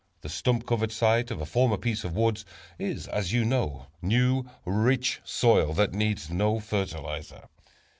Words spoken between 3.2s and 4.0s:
you know,